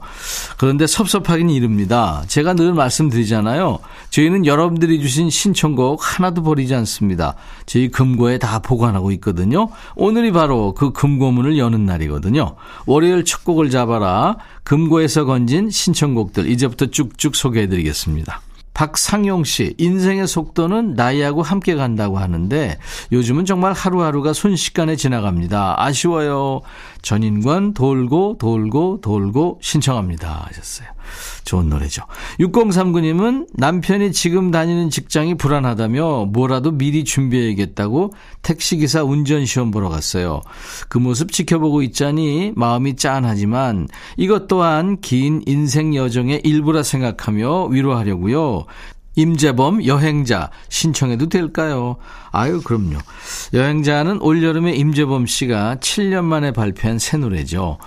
그런데 0.59 0.87
섭섭하긴 0.87 1.51
이릅니다. 1.51 2.23
제가 2.29 2.55
늘 2.55 2.73
말씀드리잖아요. 2.73 3.79
저희는 4.11 4.47
여러분들이 4.47 5.01
주신 5.01 5.31
신청곡 5.31 6.01
하나도 6.03 6.43
버리지 6.43 6.75
않습니다. 6.75 7.35
저희 7.67 7.89
금고에 7.89 8.39
다 8.39 8.59
보관하고 8.61 9.11
있거든요. 9.13 9.69
오늘이 9.97 10.33
바로 10.33 10.75
그 10.75 10.93
금고문을 10.93 11.59
여는 11.59 11.85
날이거든요. 11.87 12.57
월요일 12.87 13.25
첫 13.25 13.45
곡을 13.45 13.71
잡아라. 13.71 14.37
금고에서 14.65 15.25
건진 15.25 15.71
신청곡들 15.71 16.49
이제부터 16.49 16.87
쭉쭉 16.87 17.35
소개해드리겠습니다. 17.35 18.41
박상용 18.83 19.45
씨, 19.45 19.77
인생의 19.79 20.27
속도는 20.27 20.95
나이하고 20.95 21.43
함께 21.43 21.77
간다고 21.77 22.19
하는데 22.19 22.79
요즘은 23.13 23.45
정말 23.45 23.75
하루하루가 23.75 24.33
순식간에 24.33 24.97
지나갑니다. 24.97 25.77
아쉬워요. 25.81 26.63
전인권 27.03 27.75
돌고 27.75 28.37
돌고 28.39 29.01
돌고 29.03 29.59
신청합니다 29.61 30.47
하셨어요. 30.49 30.89
좋은 31.45 31.69
노래죠. 31.69 32.05
6039님은 32.39 33.49
남편이 33.55 34.13
지금 34.13 34.51
다니는 34.51 34.91
직장이 34.91 35.35
불안하다며 35.35 36.27
뭐라도 36.27 36.71
미리 36.71 37.05
준비해야겠다고 37.05 38.13
택시기사 38.43 39.03
운전시험 39.03 39.73
보러 39.73 39.89
갔어요. 39.89 40.43
그 40.89 40.99
모습 40.99 41.33
지켜보고 41.33 41.83
있자니 41.83 42.53
마음이 42.55 42.97
짠하지만 42.97 43.89
이것 44.17 44.47
또한 44.47 45.01
긴 45.01 45.43
인생 45.47 45.95
여정의 45.95 46.41
일부라 46.45 46.83
생각하며 46.83 47.67
위로하려고요. 47.67 48.67
임재범 49.15 49.85
여행자 49.87 50.51
신청해도 50.69 51.29
될까요? 51.29 51.97
아유 52.31 52.63
그럼요. 52.63 52.99
여행자는 53.53 54.21
올여름에 54.23 54.73
임재범 54.75 55.27
씨가 55.27 55.77
7년 55.77 56.25
만에 56.25 56.53
발표한 56.53 56.99
새 56.99 57.17
노래죠. 57.19 57.79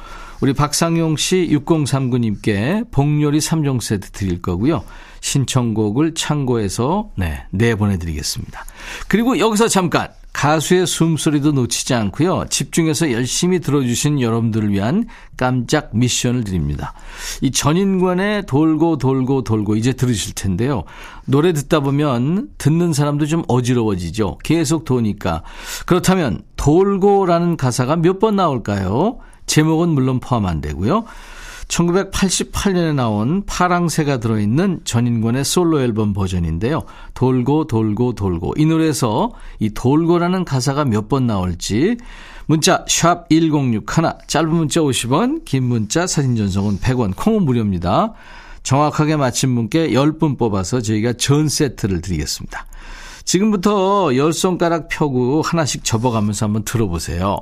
우리 0.42 0.54
박상용 0.54 1.18
씨 1.18 1.48
6039님께 1.52 2.92
복요리 2.92 3.40
3종 3.40 3.82
세트 3.82 4.12
드릴 4.12 4.42
거고요. 4.42 4.84
신청곡을 5.22 6.14
참고해서 6.14 7.10
네, 7.16 7.46
내보내드리겠습니다. 7.52 8.66
그리고 9.08 9.40
여기서 9.40 9.68
잠깐 9.68 10.10
가수의 10.36 10.86
숨소리도 10.86 11.54
놓치지 11.54 11.94
않고요. 11.94 12.46
집중해서 12.50 13.12
열심히 13.14 13.60
들어주신 13.60 14.20
여러분들을 14.22 14.70
위한 14.70 15.06
깜짝 15.38 15.92
미션을 15.94 16.44
드립니다. 16.44 16.94
이 17.42 17.52
전인관의 17.52 18.46
돌고 18.46 18.98
돌고 18.98 19.46
돌고 19.46 19.78
이제 19.78 19.94
들으실 19.94 20.34
텐데요. 20.36 20.84
노래 21.26 21.54
듣다 21.54 21.80
보면 21.80 22.50
듣는 22.58 22.92
사람도 22.92 23.28
좀 23.28 23.44
어지러워지죠. 23.48 24.40
계속 24.44 24.84
도니까. 24.84 25.44
그렇다면 25.86 26.42
돌고라는 26.58 27.56
가사가 27.56 27.96
몇 27.96 28.20
번 28.20 28.36
나올까요? 28.36 29.20
제목은 29.46 29.90
물론 29.90 30.20
포함 30.20 30.46
안 30.46 30.60
되고요. 30.60 31.06
1988년에 31.68 32.94
나온 32.94 33.44
파랑새가 33.46 34.20
들어있는 34.20 34.82
전인권의 34.84 35.44
솔로 35.44 35.82
앨범 35.82 36.14
버전인데요. 36.14 36.84
돌고 37.14 37.68
돌고 37.68 38.14
돌고 38.14 38.54
이 38.58 38.66
노래에서 38.66 39.32
이 39.60 39.70
돌고라는 39.72 40.46
가사가 40.46 40.86
몇 40.86 41.06
번 41.10 41.28
나올지 41.28 41.98
문자 42.48 42.84
샵 42.88 43.28
1061 43.30 43.84
짧은 44.28 44.50
문자 44.50 44.82
50원 44.82 45.46
긴 45.46 45.64
문자 45.64 46.08
사진 46.08 46.36
전송은 46.36 46.80
100원 46.80 47.16
콩은 47.16 47.44
무료입니다. 47.44 48.14
정확하게 48.64 49.16
맞힌 49.16 49.54
분께 49.54 49.90
10분 49.90 50.38
뽑아서 50.38 50.82
저희가 50.82 51.14
전 51.14 51.48
세트를 51.48 52.02
드리겠습니다. 52.02 52.66
지금부터 53.24 54.06
10손가락 54.08 54.88
펴고 54.90 55.42
하나씩 55.44 55.84
접어가면서 55.84 56.46
한번 56.46 56.64
들어보세요. 56.64 57.38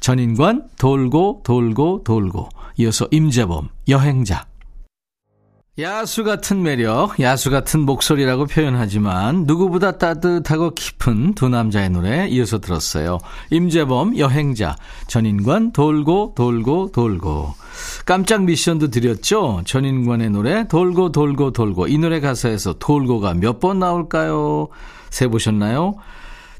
전인권 0.00 0.70
돌고 0.78 1.42
돌고 1.44 2.02
돌고 2.04 2.48
이어서 2.78 3.06
임재범 3.10 3.68
여행자 3.88 4.46
야수 5.76 6.22
같은 6.22 6.62
매력, 6.62 7.18
야수 7.18 7.50
같은 7.50 7.80
목소리라고 7.80 8.46
표현하지만 8.46 9.42
누구보다 9.44 9.98
따뜻하고 9.98 10.70
깊은 10.70 11.34
두 11.34 11.48
남자의 11.48 11.90
노래 11.90 12.28
이어서 12.28 12.60
들었어요. 12.60 13.18
임재범 13.50 14.16
여행자, 14.16 14.76
전인관 15.08 15.72
돌고 15.72 16.34
돌고 16.36 16.92
돌고. 16.92 17.54
깜짝 18.06 18.44
미션도 18.44 18.90
드렸죠. 18.90 19.62
전인관의 19.64 20.30
노래 20.30 20.68
돌고 20.68 21.10
돌고 21.10 21.50
돌고. 21.50 21.88
이 21.88 21.98
노래 21.98 22.20
가사에서 22.20 22.74
돌고가 22.74 23.34
몇 23.34 23.58
번 23.58 23.80
나올까요? 23.80 24.68
세 25.10 25.26
보셨나요? 25.26 25.94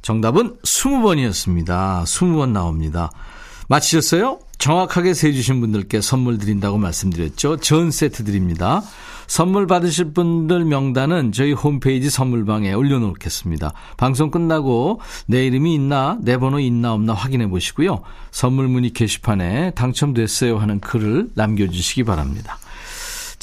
정답은 0.04 0.58
20번이었습니다. 0.62 2.04
20번 2.04 2.50
나옵니다. 2.50 3.10
맞히셨어요? 3.68 4.38
정확하게 4.58 5.14
세주신 5.14 5.62
분들께 5.62 6.02
선물 6.02 6.36
드린다고 6.36 6.76
말씀드렸죠. 6.76 7.56
전 7.56 7.90
세트 7.90 8.24
드립니다. 8.24 8.82
선물 9.26 9.66
받으실 9.66 10.12
분들 10.12 10.66
명단은 10.66 11.32
저희 11.32 11.54
홈페이지 11.54 12.10
선물방에 12.10 12.74
올려놓겠습니다. 12.74 13.72
방송 13.96 14.30
끝나고 14.30 15.00
내 15.26 15.46
이름이 15.46 15.72
있나, 15.72 16.18
내 16.20 16.36
번호 16.36 16.58
있나 16.58 16.92
없나 16.92 17.14
확인해 17.14 17.48
보시고요. 17.48 18.02
선물 18.30 18.68
문의 18.68 18.90
게시판에 18.90 19.70
당첨됐어요 19.70 20.58
하는 20.58 20.80
글을 20.80 21.30
남겨주시기 21.34 22.04
바랍니다. 22.04 22.58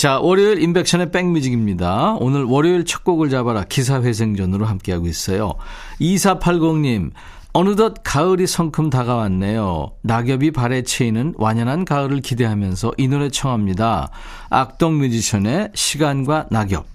자, 0.02 0.20
월요일 0.20 0.64
인백션의 0.64 1.12
백뮤직입니다. 1.12 2.16
오늘 2.20 2.44
월요일 2.44 2.86
첫 2.86 3.04
곡을 3.04 3.30
잡아라 3.30 3.66
기사회생전으로 3.66 4.66
함께하고 4.66 5.06
있어요. 5.06 5.54
2480님, 6.00 7.12
어느덧 7.54 7.98
가을이 8.02 8.48
성큼 8.48 8.90
다가왔네요. 8.90 9.92
낙엽이 10.02 10.54
발에 10.54 10.82
채이는 10.82 11.36
완연한 11.38 11.86
가을을 11.86 12.22
기대하면서 12.22 12.94
이 12.98 13.10
노래 13.10 13.30
청합니다. 13.30 14.10
악동 14.50 14.98
뮤지션의 14.98 15.70
시간과 15.76 16.48
낙엽. 16.50 16.88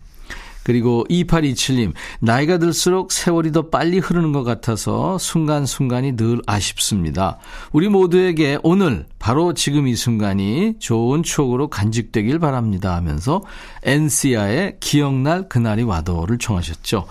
그리고 0.67 1.07
2827님, 1.09 1.93
나이가 2.19 2.59
들수록 2.59 3.13
세월이 3.13 3.53
더 3.53 3.71
빨리 3.71 4.01
흐르는 4.01 4.33
것 4.33 4.43
같아서 4.43 5.17
순간순간이 5.17 6.17
늘 6.17 6.43
아쉽습니다. 6.45 7.39
우리 7.71 7.89
모두에게 7.89 8.59
오늘, 8.65 9.07
바로 9.21 9.55
지금 9.55 9.87
이 9.87 9.95
순간이 9.95 10.75
좋은 10.81 11.23
추억으로 11.23 11.69
간직되길 11.69 12.41
바랍니다 12.41 12.97
하면서 12.97 13.43
엔시아의 13.85 14.79
기억날 14.81 15.49
그날이 15.49 15.85
와도를 15.85 16.39
청하셨죠. 16.39 17.07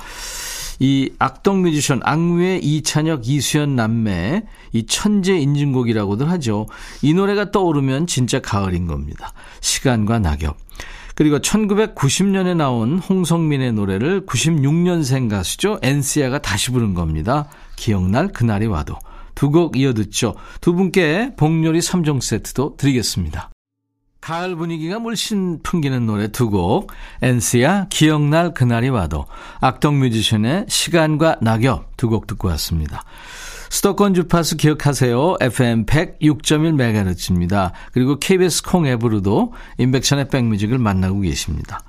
이 0.79 1.11
악동 1.17 1.61
뮤지션 1.61 2.01
악뮤의 2.03 2.61
이찬혁, 2.61 3.25
이수연 3.25 3.73
남매 3.73 4.43
이 4.73 4.85
천재 4.85 5.37
인증곡이라고들 5.37 6.29
하죠. 6.31 6.65
이 7.01 7.13
노래가 7.13 7.51
떠오르면 7.51 8.07
진짜 8.07 8.41
가을인 8.41 8.85
겁니다. 8.85 9.31
시간과 9.61 10.19
낙엽. 10.19 10.64
그리고 11.15 11.39
1990년에 11.39 12.55
나온 12.55 12.99
홍성민의 12.99 13.71
노래를 13.73 14.25
96년생 14.25 15.29
가수죠. 15.29 15.79
엔시아가 15.81 16.39
다시 16.39 16.71
부른 16.71 16.93
겁니다. 16.93 17.47
기억날 17.77 18.27
그날이 18.27 18.65
와도. 18.67 18.95
두 19.33 19.49
곡 19.51 19.77
이어 19.77 19.93
듣죠. 19.93 20.35
두 20.61 20.73
분께 20.73 21.31
복요리 21.35 21.79
3종 21.79 22.21
세트도 22.21 22.75
드리겠습니다. 22.77 23.49
가을 24.21 24.55
분위기가 24.55 24.97
물씬 24.99 25.59
풍기는 25.61 26.05
노래 26.05 26.29
두 26.29 26.49
곡. 26.49 26.91
엔시아 27.21 27.87
기억날 27.89 28.53
그날이 28.53 28.89
와도 28.89 29.25
악동 29.61 29.99
뮤지션의 29.99 30.65
시간과 30.67 31.37
낙엽 31.41 31.95
두 31.97 32.09
곡 32.09 32.27
듣고 32.27 32.47
왔습니다. 32.49 33.03
수도권 33.69 34.13
주파수 34.13 34.57
기억하세요. 34.57 35.37
FM 35.41 35.85
106.1MHz입니다. 35.85 37.71
그리고 37.91 38.17
KBS 38.19 38.63
콩 38.63 38.87
앱으로도 38.87 39.53
인백션의 39.77 40.29
백뮤직을 40.29 40.77
만나고 40.77 41.21
계십니다. 41.21 41.81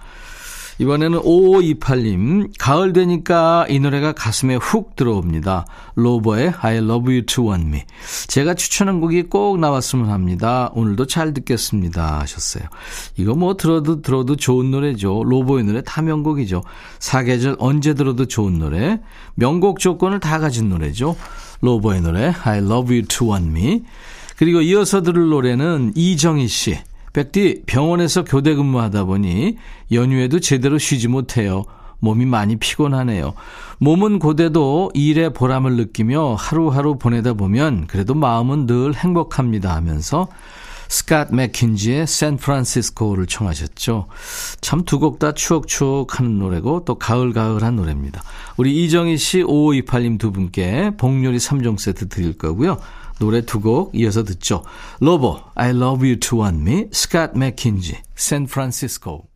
이번에는 0.79 1.21
5528님, 1.21 2.53
가을 2.59 2.93
되니까 2.93 3.65
이 3.69 3.79
노래가 3.79 4.13
가슴에 4.13 4.57
훅 4.57 4.95
들어옵니다. 4.95 5.67
로버의 5.95 6.53
I 6.61 6.77
love 6.77 7.11
you 7.13 7.25
to 7.25 7.49
want 7.49 7.67
me. 7.67 7.85
제가 8.27 8.55
추천한 8.55 9.01
곡이 9.01 9.25
꼭 9.25 9.59
나왔으면 9.59 10.11
합니다. 10.11 10.71
오늘도 10.75 11.07
잘 11.07 11.33
듣겠습니다. 11.33 12.21
하셨어요. 12.21 12.65
이거 13.17 13.35
뭐 13.35 13.57
들어도 13.57 14.03
들어도 14.03 14.37
좋은 14.37 14.71
노래죠. 14.71 15.25
로버의 15.25 15.65
노래 15.65 15.83
다 15.83 16.03
명곡이죠. 16.03 16.63
사계절 16.99 17.57
언제 17.59 17.95
들어도 17.95 18.27
좋은 18.27 18.59
노래. 18.59 19.01
명곡 19.35 19.79
조건을 19.79 20.21
다 20.21 20.39
가진 20.39 20.69
노래죠. 20.69 21.17
로버의 21.61 22.01
노래 22.03 22.33
I 22.43 22.59
love 22.59 22.95
you 22.95 23.07
to 23.07 23.33
want 23.33 23.49
me. 23.49 23.83
그리고 24.37 24.61
이어서 24.61 25.03
들을 25.03 25.29
노래는 25.29 25.93
이정희 25.95 26.49
씨. 26.49 26.79
백디 27.13 27.63
병원에서 27.65 28.25
교대 28.25 28.55
근무하다 28.55 29.05
보니 29.05 29.57
연휴에도 29.93 30.39
제대로 30.39 30.77
쉬지 30.77 31.09
못해요. 31.09 31.65
몸이 32.01 32.27
많이 32.27 32.57
피곤하네요. 32.57 33.33
몸은 33.79 34.19
고대도 34.19 34.91
일의 34.95 35.33
보람을 35.33 35.77
느끼며 35.77 36.35
하루하루 36.35 36.99
보내다 36.99 37.33
보면 37.33 37.87
그래도 37.87 38.15
마음은 38.15 38.67
늘 38.67 38.95
행복합니다 38.95 39.75
하면서 39.75 40.29
스캇 40.89 41.35
맥킨지의 41.35 42.07
샌프란시스코를 42.07 43.27
청하셨죠. 43.27 44.07
참 44.61 44.85
두 44.85 44.99
곡 45.01 45.19
다 45.19 45.33
추억추억 45.33 46.19
하는 46.19 46.39
노래고 46.39 46.85
또 46.85 46.97
가을가을한 46.97 47.77
노래입니다. 47.77 48.23
우리 48.57 48.85
이정희 48.85 49.17
씨, 49.19 49.43
5528님 49.43 50.19
두 50.19 50.33
분께 50.33 50.93
복요리 50.97 51.39
3종 51.39 51.79
세트 51.79 52.09
드릴 52.09 52.37
거고요. 52.39 52.79
노래 53.19 53.41
두 53.41 53.61
곡 53.61 53.95
이어서 53.95 54.25
듣죠. 54.25 54.63
로보, 55.01 55.41
I 55.55 55.71
love 55.71 56.07
you 56.07 56.21
to 56.21 56.43
want 56.43 56.61
me, 56.61 56.91
스캇 56.91 57.37
맥킨지, 57.39 57.97
샌프란시스코. 58.15 59.27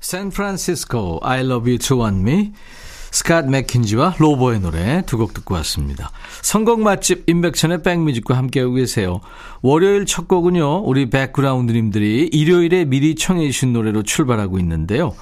샌프란시스코, 0.00 1.20
I 1.22 1.40
love 1.40 1.70
you 1.70 1.78
to 1.78 2.00
want 2.00 2.20
me, 2.28 2.52
스캇 3.10 3.48
맥킨지와 3.48 4.16
로보의 4.18 4.60
노래 4.60 5.02
두 5.06 5.16
곡 5.16 5.32
듣고 5.34 5.54
왔습니다. 5.54 6.10
선곡 6.42 6.80
맛집 6.80 7.24
임백천의 7.28 7.82
백뮤직과 7.82 8.36
함께하고 8.36 8.74
계세요. 8.74 9.20
월요일 9.62 10.06
첫 10.06 10.28
곡은요. 10.28 10.82
우리 10.84 11.08
백그라운드님들이 11.10 12.28
일요일에 12.32 12.84
미리 12.84 13.14
청해 13.14 13.46
주신 13.46 13.72
노래로 13.72 14.02
출발하고 14.02 14.58
있는데요. 14.58 15.14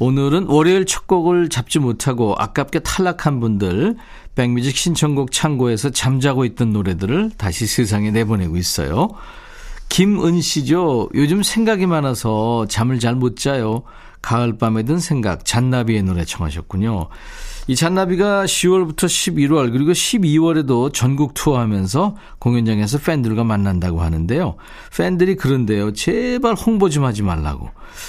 오늘은 0.00 0.46
월요일 0.46 0.86
첫 0.86 1.06
곡을 1.06 1.48
잡지 1.48 1.78
못하고 1.78 2.34
아깝게 2.36 2.80
탈락한 2.80 3.40
분들 3.40 3.96
백뮤직 4.34 4.76
신청곡 4.76 5.32
창고에서 5.32 5.90
잠자고 5.90 6.44
있던 6.44 6.72
노래들을 6.72 7.32
다시 7.36 7.66
세상에 7.66 8.10
내보내고 8.10 8.56
있어요. 8.56 9.10
김은 9.88 10.40
씨죠. 10.40 11.08
요즘 11.14 11.42
생각이 11.42 11.86
많아서 11.86 12.66
잠을 12.68 13.00
잘 13.00 13.14
못 13.14 13.36
자요. 13.36 13.82
가을밤에 14.22 14.82
든 14.82 14.98
생각, 14.98 15.44
잔나비의 15.44 16.02
노래 16.02 16.24
청하셨군요. 16.24 17.08
이 17.68 17.76
잔나비가 17.76 18.46
10월부터 18.46 19.04
11월 19.04 19.70
그리고 19.70 19.92
12월에도 19.92 20.90
전국 20.92 21.34
투어하면서 21.34 22.16
공연장에서 22.38 22.96
팬들과 22.96 23.44
만난다고 23.44 24.00
하는데요. 24.00 24.56
팬들이 24.96 25.36
그런데요. 25.36 25.92
제발 25.92 26.54
홍보 26.54 26.88
좀 26.88 27.04
하지 27.04 27.22
말라고. 27.22 27.68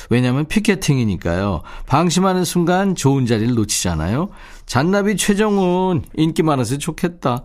왜냐하면 0.10 0.45
피켓팅이니까요. 0.45 1.62
방심하는 1.88 2.45
순간 2.45 2.95
좋은 2.95 3.26
자리를 3.26 3.54
놓치잖아요. 3.54 4.30
잔나비 4.65 5.17
최정훈 5.17 6.04
인기 6.15 6.41
많아서 6.41 6.78
좋겠다. 6.78 7.43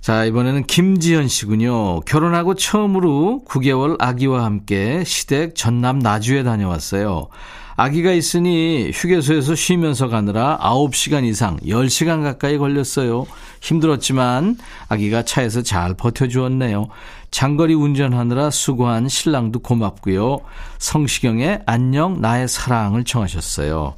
자, 0.00 0.24
이번에는 0.24 0.62
김지현 0.66 1.26
씨군요. 1.26 2.02
결혼하고 2.02 2.54
처음으로 2.54 3.42
9개월 3.48 3.96
아기와 3.98 4.44
함께 4.44 5.02
시댁 5.04 5.56
전남 5.56 5.98
나주에 5.98 6.44
다녀왔어요. 6.44 7.26
아기가 7.76 8.12
있으니 8.12 8.90
휴게소에서 8.92 9.54
쉬면서 9.54 10.08
가느라 10.08 10.58
9시간 10.62 11.24
이상, 11.24 11.58
10시간 11.58 12.22
가까이 12.22 12.56
걸렸어요. 12.56 13.26
힘들었지만 13.60 14.56
아기가 14.88 15.22
차에서 15.22 15.62
잘 15.62 15.94
버텨주었네요. 15.94 16.88
장거리 17.30 17.74
운전하느라 17.74 18.50
수고한 18.50 19.08
신랑도 19.08 19.58
고맙고요. 19.58 20.38
성시경의 20.78 21.62
안녕 21.66 22.20
나의 22.22 22.48
사랑을 22.48 23.04
청하셨어요. 23.04 23.94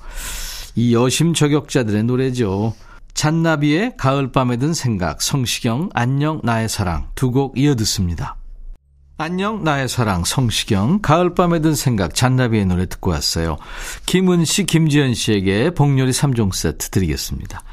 이 0.75 0.93
여심 0.95 1.35
저격자들의 1.35 2.03
노래죠. 2.03 2.75
잔나비의 3.15 3.95
가을밤에 3.97 4.57
든 4.57 4.75
생각, 4.75 5.23
성시경 5.23 5.91
안녕 5.95 6.41
나의 6.43 6.69
사랑 6.69 7.09
두 7.15 7.31
곡 7.31 7.57
이어 7.59 7.77
듣습니다. 7.77 8.38
안녕 9.21 9.65
나의 9.65 9.89
사랑 9.89 10.25
성시경 10.25 11.01
가을밤에 11.03 11.59
든 11.59 11.75
생각 11.75 12.15
잔나비의 12.15 12.67
노래 12.67 12.87
듣고 12.87 13.11
왔어요. 13.11 13.57
김은 14.07 14.45
씨 14.45 14.63
김지연 14.63 15.15
씨에게 15.15 15.71
복요리 15.71 16.13
3종 16.13 16.55
세트 16.55 16.91
드리겠습니다. 16.91 17.65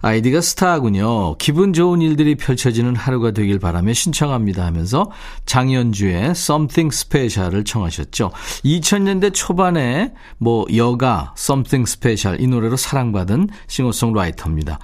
아이디가 0.00 0.40
스타군요. 0.40 1.36
기분 1.38 1.72
좋은 1.72 2.00
일들이 2.00 2.36
펼쳐지는 2.36 2.94
하루가 2.94 3.32
되길 3.32 3.58
바라며 3.58 3.92
신청합니다 3.92 4.64
하면서 4.64 5.10
장연주의 5.46 6.30
Something 6.30 6.94
Special을 6.94 7.64
청하셨죠. 7.64 8.30
2000년대 8.64 9.34
초반에 9.34 10.12
뭐 10.38 10.66
여가 10.74 11.34
Something 11.36 11.90
Special 11.90 12.40
이 12.40 12.46
노래로 12.46 12.76
사랑받은 12.76 13.48
싱어송라이터입니다. 13.66 14.78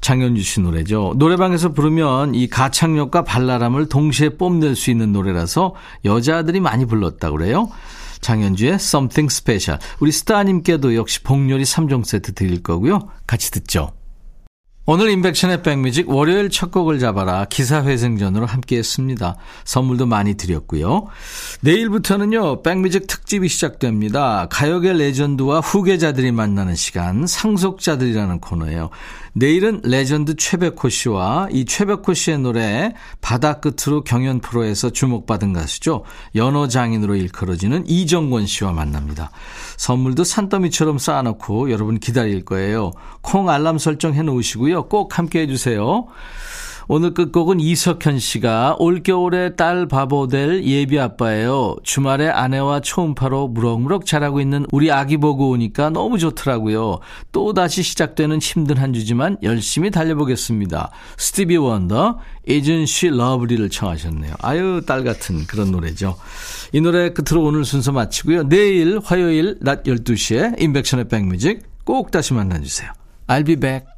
장연주 0.00 0.42
씨 0.42 0.60
노래죠. 0.60 1.14
노래방에서 1.16 1.72
부르면 1.72 2.34
이 2.34 2.48
가창력과 2.48 3.24
발랄함을 3.24 3.88
동시에 3.88 4.30
뽐낼 4.30 4.76
수 4.76 4.90
있는 4.90 5.12
노래라서 5.12 5.74
여자들이 6.04 6.60
많이 6.60 6.86
불렀다고 6.86 7.36
그래요. 7.36 7.68
장현주의 8.20 8.74
Something 8.74 9.32
Special. 9.32 9.80
우리 10.00 10.12
스타님께도 10.12 10.94
역시 10.94 11.22
복요리 11.22 11.64
3종 11.64 12.04
세트 12.04 12.32
드릴 12.32 12.62
거고요. 12.62 13.08
같이 13.26 13.50
듣죠. 13.50 13.95
오늘 14.88 15.10
임백천의 15.10 15.64
백뮤직 15.64 16.08
월요일 16.08 16.48
첫 16.48 16.70
곡을 16.70 17.00
잡아라 17.00 17.44
기사회생전으로 17.46 18.46
함께했습니다. 18.46 19.36
선물도 19.64 20.06
많이 20.06 20.34
드렸고요. 20.34 21.06
내일부터는요 21.62 22.62
백뮤직 22.62 23.08
특집이 23.08 23.48
시작됩니다. 23.48 24.46
가요계 24.48 24.92
레전드와 24.92 25.58
후계자들이 25.58 26.30
만나는 26.30 26.76
시간 26.76 27.26
상속자들이라는 27.26 28.38
코너예요. 28.38 28.90
내일은 29.32 29.80
레전드 29.82 30.36
최백호 30.36 30.88
씨와 30.88 31.48
이 31.50 31.64
최백호 31.64 32.14
씨의 32.14 32.38
노래 32.38 32.94
바다 33.20 33.60
끝으로 33.60 34.04
경연 34.04 34.40
프로에서 34.40 34.90
주목받은 34.90 35.52
가수죠. 35.52 36.04
연어 36.36 36.68
장인으로 36.68 37.16
일컬어지는 37.16 37.86
이정권 37.86 38.46
씨와 38.46 38.72
만납니다. 38.72 39.30
선물도 39.76 40.24
산더미처럼 40.24 40.98
쌓아놓고 40.98 41.70
여러분 41.70 41.98
기다릴 41.98 42.44
거예요. 42.44 42.92
콩 43.20 43.50
알람 43.50 43.78
설정 43.78 44.14
해 44.14 44.22
놓으시고요. 44.22 44.75
꼭 44.82 45.18
함께 45.18 45.40
해주세요. 45.40 46.06
오늘 46.88 47.14
끝곡은 47.14 47.58
이석현 47.58 48.20
씨가 48.20 48.76
올겨울에 48.78 49.56
딸 49.56 49.88
바보 49.88 50.28
될 50.28 50.62
예비 50.62 51.00
아빠예요. 51.00 51.74
주말에 51.82 52.28
아내와 52.28 52.80
초음파로 52.80 53.48
무럭무럭 53.48 54.06
자라고 54.06 54.40
있는 54.40 54.66
우리 54.70 54.92
아기 54.92 55.16
보고 55.16 55.50
오니까 55.50 55.90
너무 55.90 56.18
좋더라고요. 56.18 57.00
또 57.32 57.52
다시 57.52 57.82
시작되는 57.82 58.38
힘든 58.38 58.76
한 58.76 58.92
주지만 58.92 59.36
열심히 59.42 59.90
달려보겠습니다. 59.90 60.92
스티비 61.16 61.56
원더, 61.56 62.20
Isn't 62.48 62.86
She 62.86 63.08
Lovely를 63.08 63.68
청하셨네요. 63.68 64.34
아유, 64.40 64.80
딸 64.86 65.02
같은 65.02 65.44
그런 65.48 65.72
노래죠. 65.72 66.16
이 66.72 66.80
노래 66.80 67.10
끝으로 67.10 67.44
오늘 67.44 67.64
순서 67.64 67.90
마치고요. 67.90 68.48
내일 68.48 69.00
화요일 69.02 69.58
낮 69.60 69.82
12시에 69.82 70.62
임백천의 70.62 71.08
백뮤직 71.08 71.64
꼭 71.84 72.12
다시 72.12 72.32
만나주세요. 72.32 72.92
I'll 73.26 73.44
be 73.44 73.56
back. 73.56 73.95